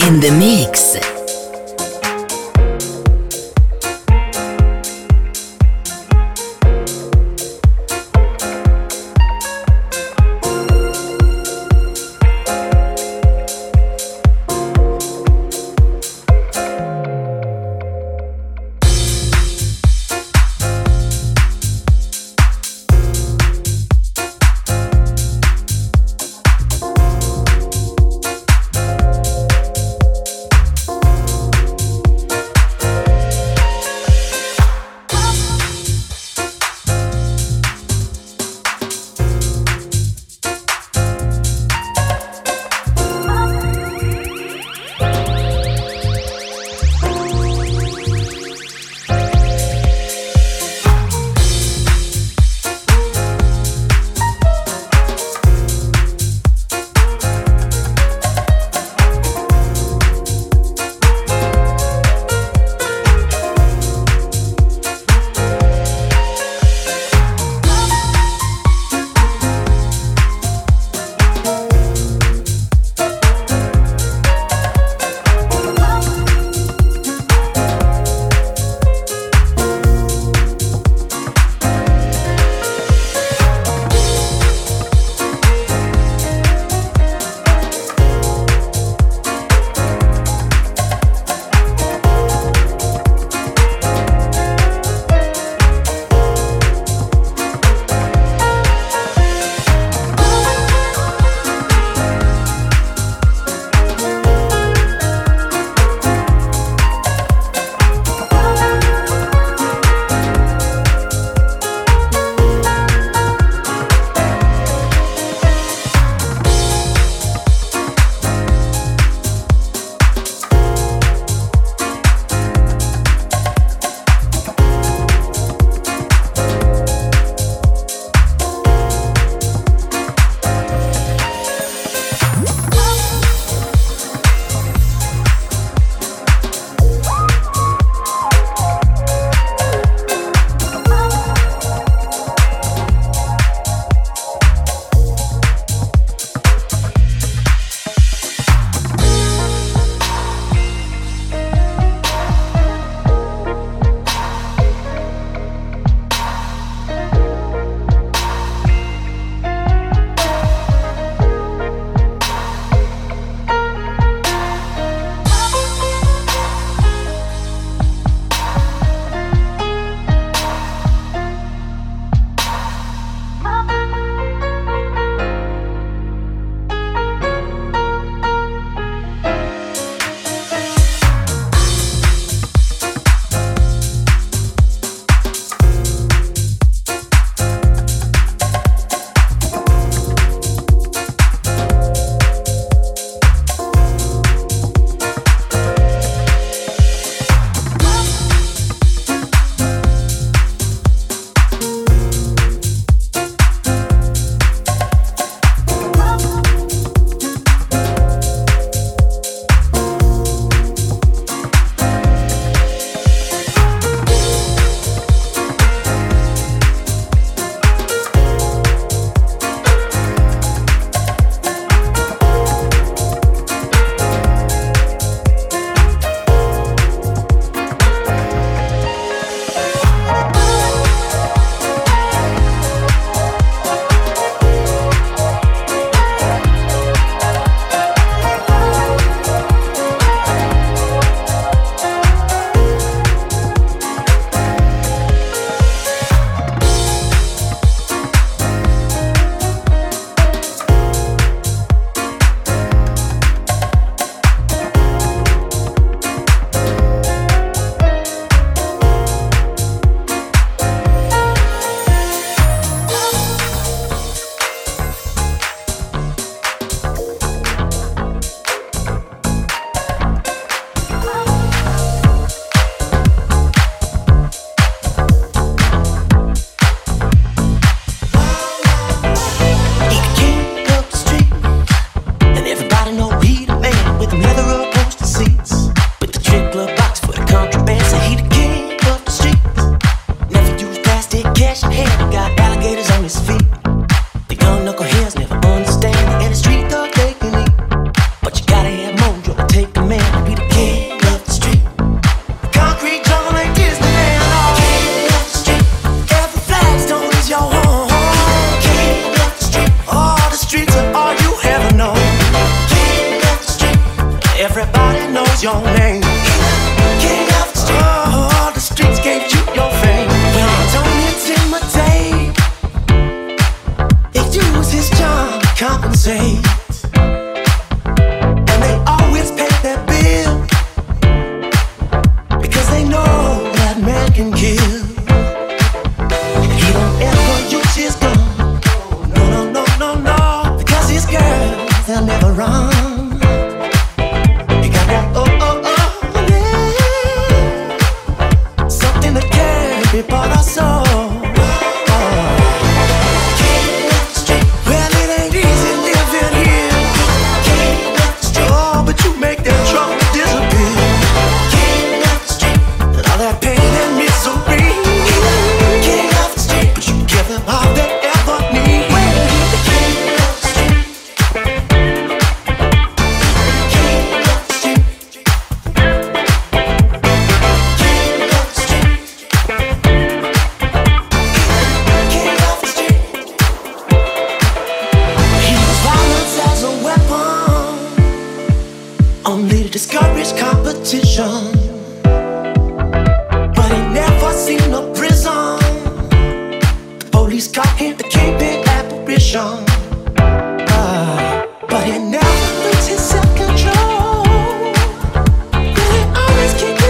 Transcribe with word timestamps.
In 0.00 0.20
the 0.20 0.30
mix. 0.38 0.47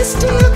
still 0.08 0.47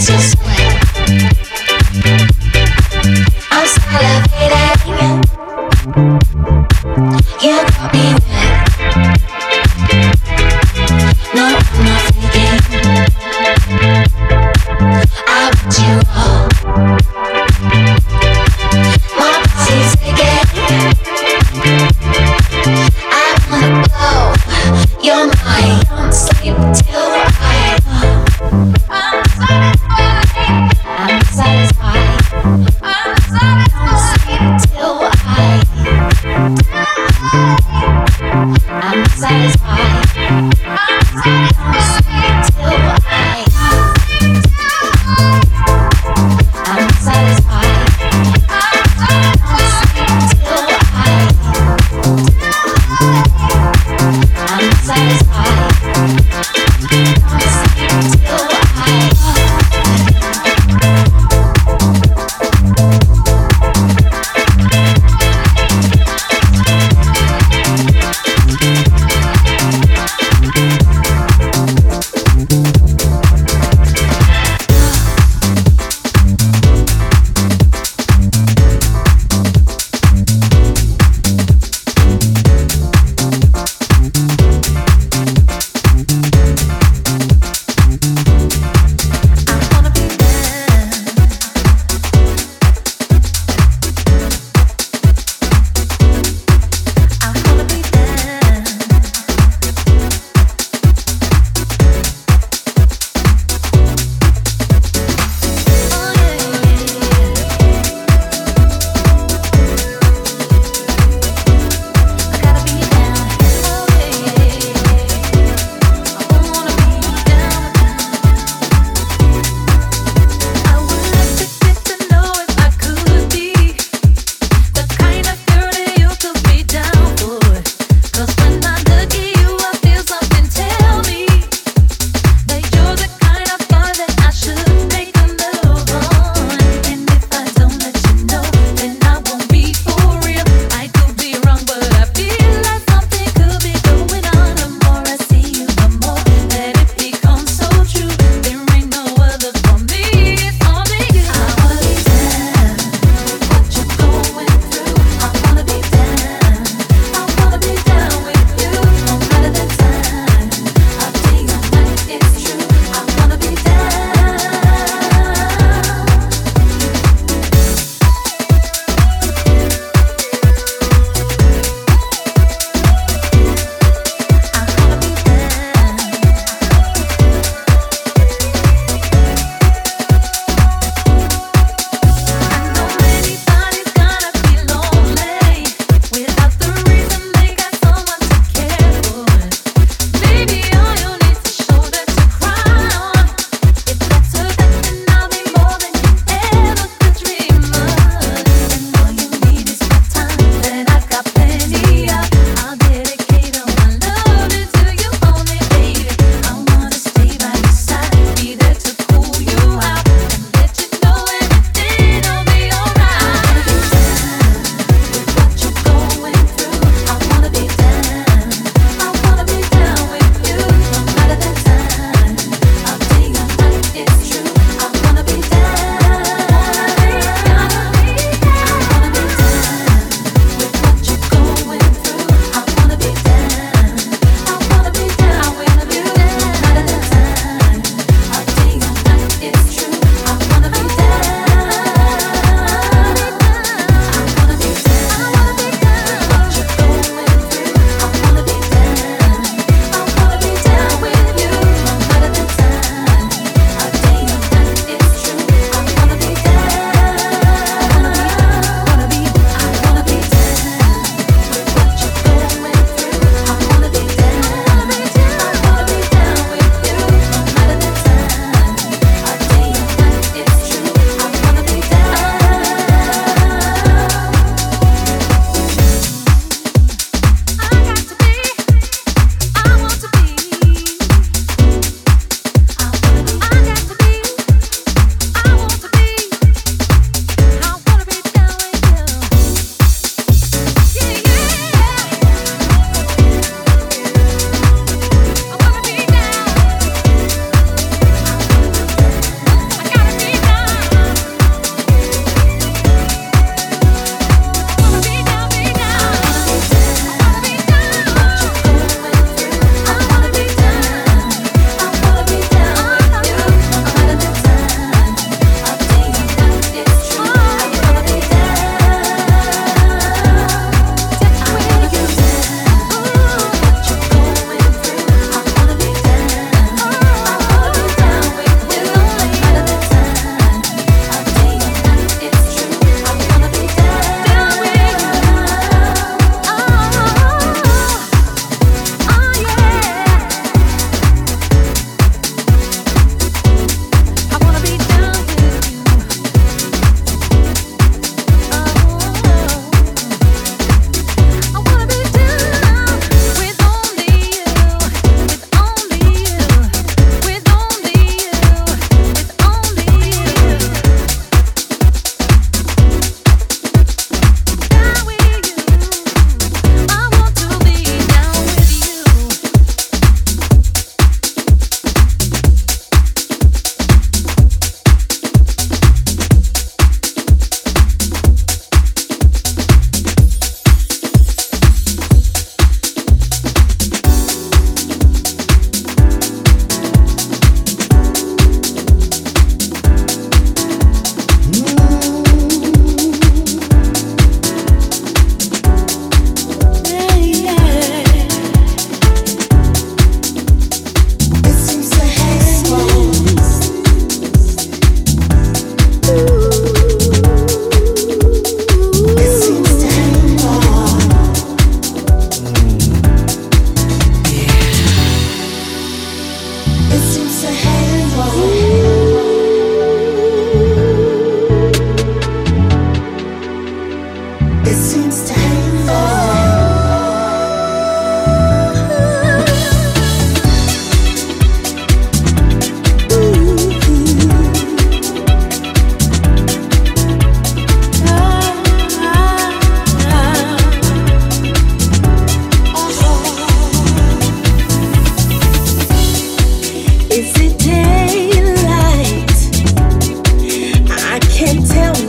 It's 0.00 0.08
just 0.08 0.49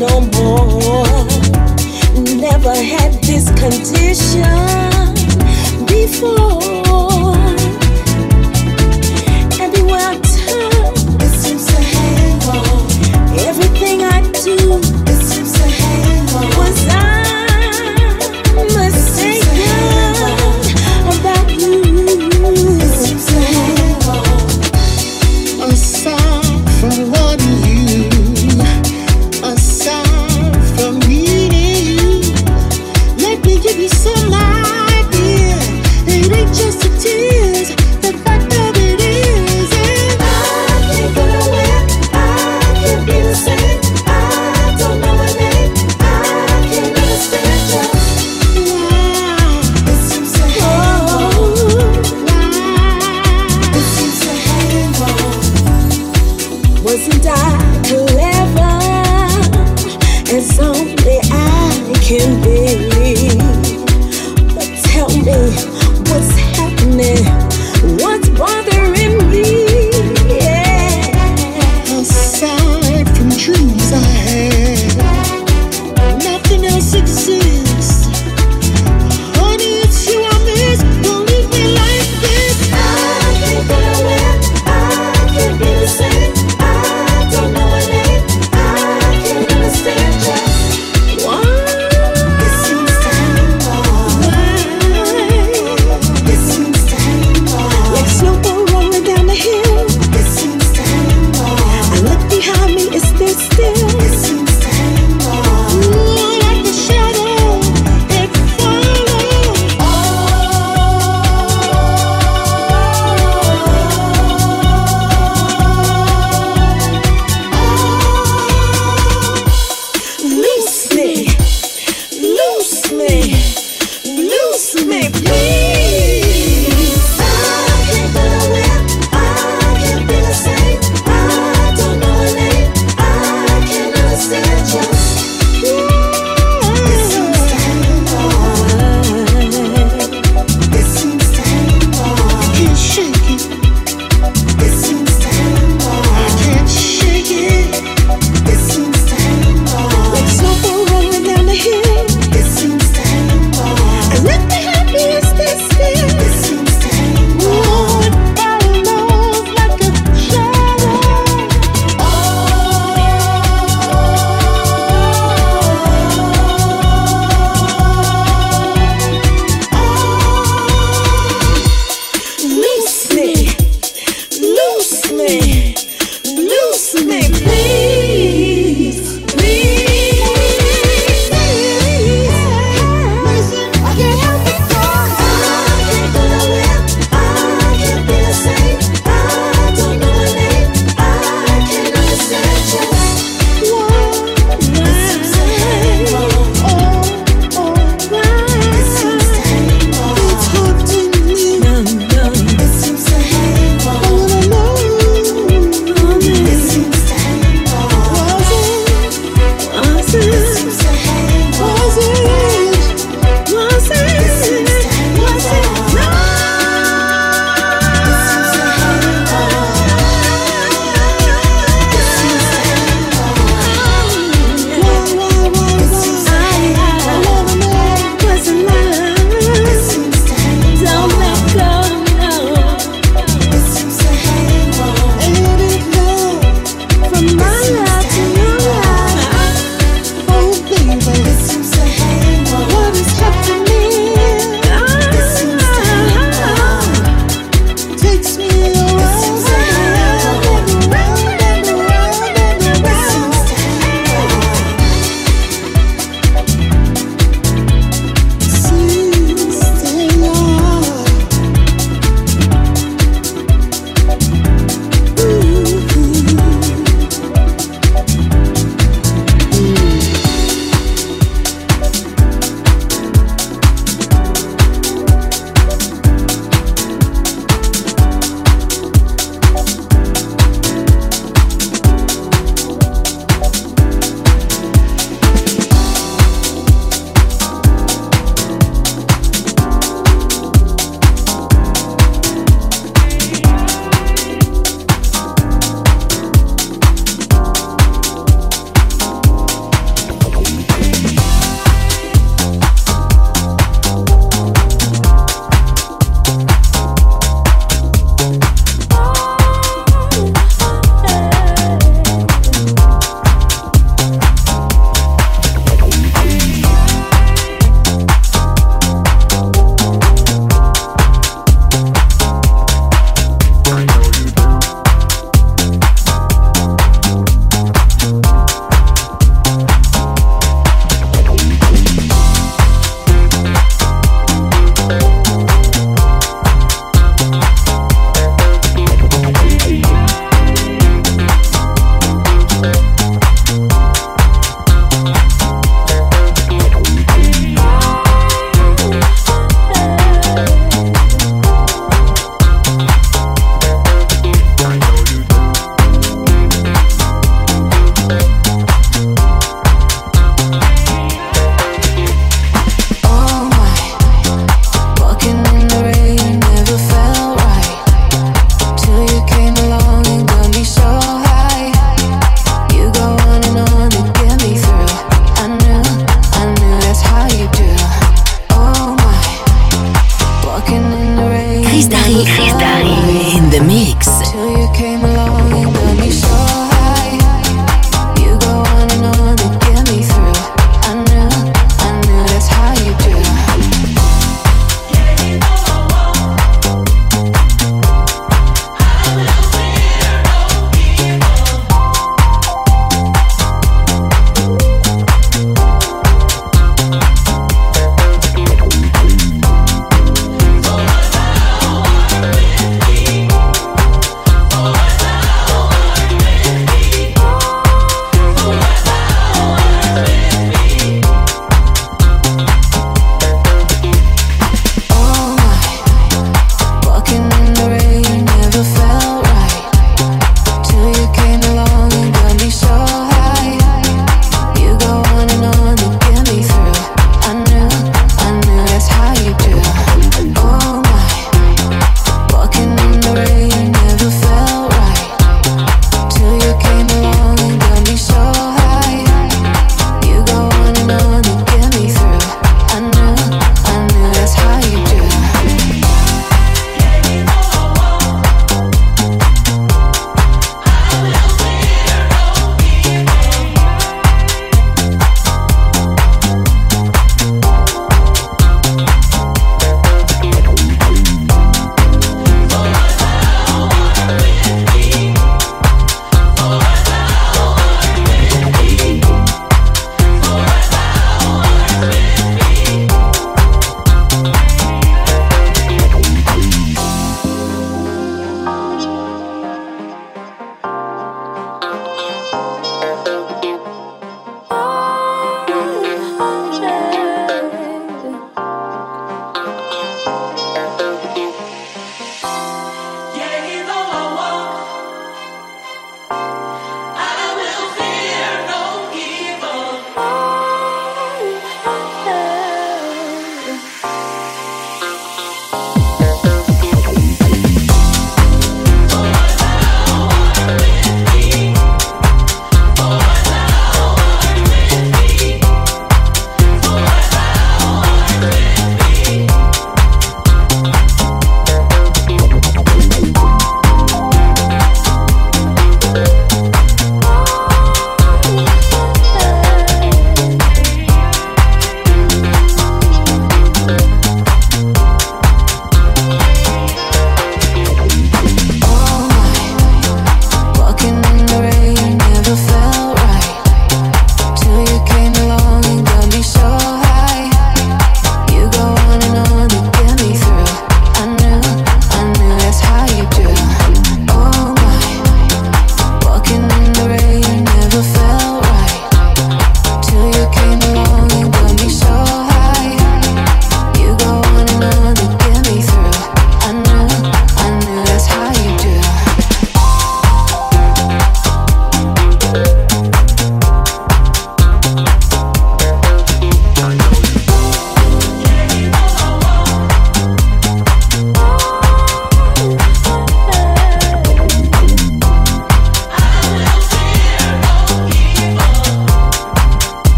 no 0.00 0.20
more. 0.32 1.26
Never 2.24 2.74
had 2.74 3.12
this 3.22 3.50
condition 3.50 4.46
before. 5.86 7.09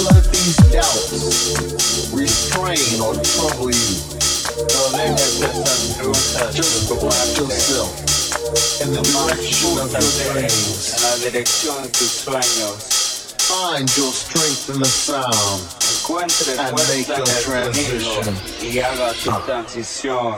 let 0.00 0.24
these 0.32 0.56
doubts 0.72 1.12
restrain 2.12 3.00
or 3.00 3.14
trouble 3.20 3.70
you. 3.70 3.96
No, 4.56 4.88
they 4.96 5.08
have 5.08 5.18
just 5.18 5.64
done 5.64 5.82
Just 6.52 6.88
yourself 6.88 7.90
in 8.80 8.92
the 8.92 9.02
direction 9.02 9.78
of 9.78 9.92
your 9.92 10.00
dreams. 10.32 10.94
Sueños. 12.08 13.02
Find 13.42 13.88
your 13.96 14.12
strength 14.12 14.70
in 14.70 14.78
the 14.80 14.86
sound. 14.86 15.62
And 16.58 16.76
make 16.88 17.08
your 17.08 17.26
transition. 17.26 18.34
Y 18.62 18.78
haga 18.80 19.12
tu 19.12 19.30
ah. 19.30 19.42
transición. 19.44 20.36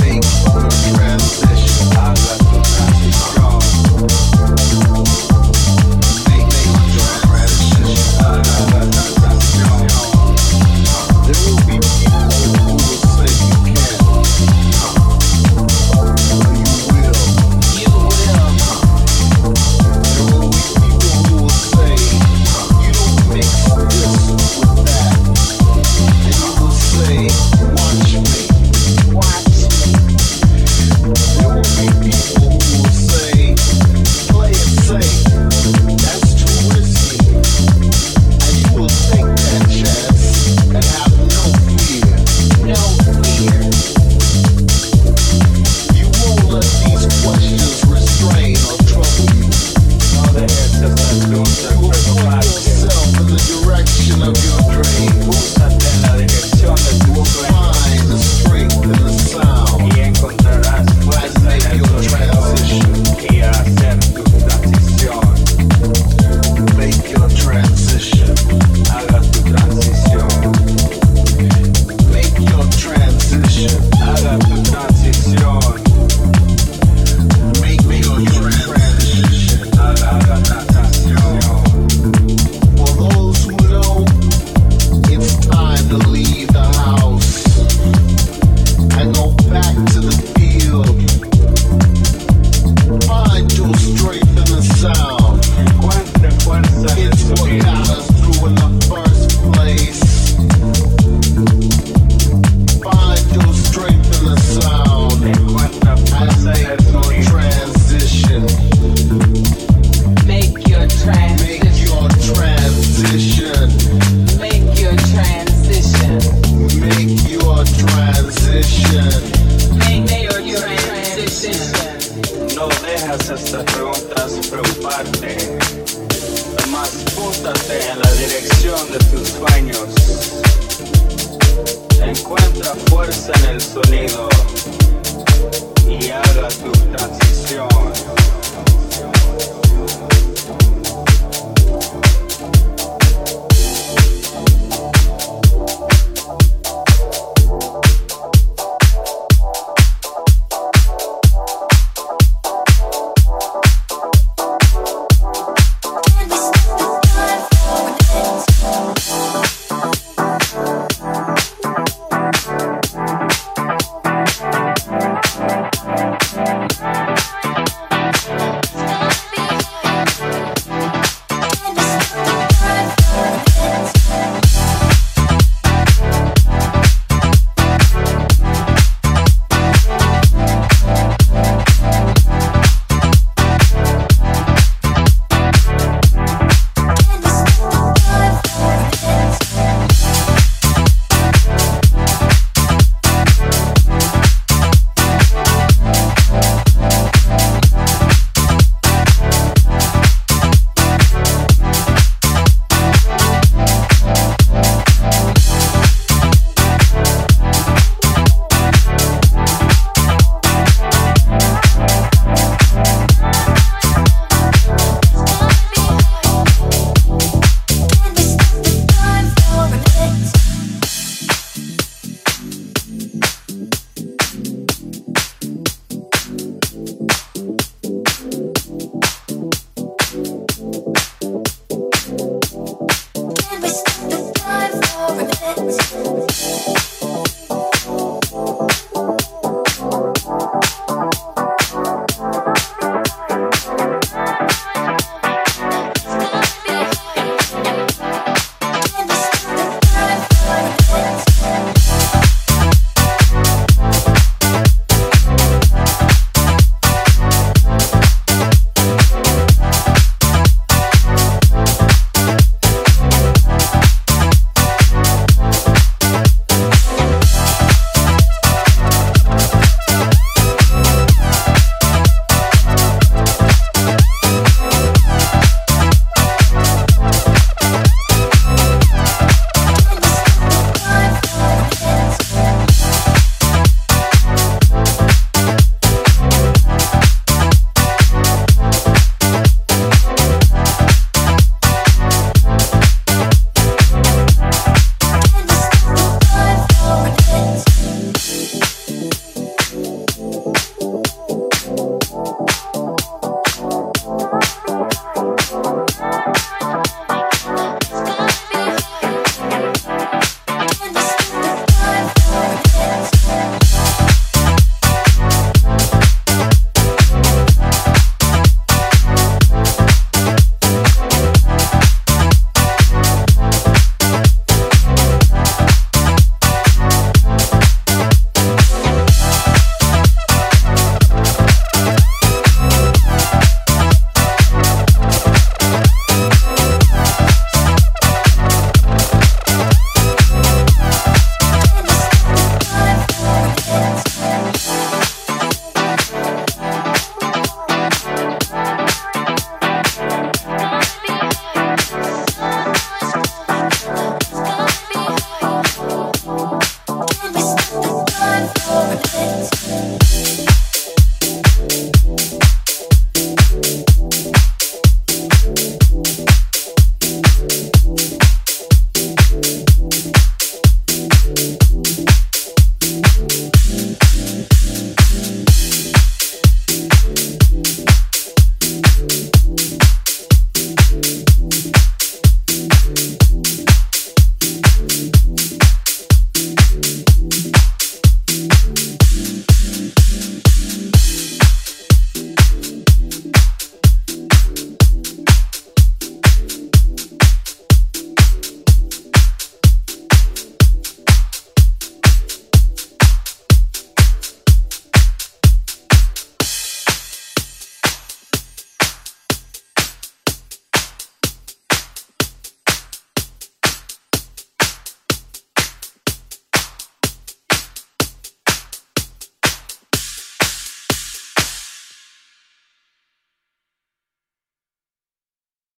Make 0.00 0.24
your 0.52 0.70
transition. 0.94 1.86
Haga 1.96 2.36
tu 2.38 2.60
transición. 2.62 3.60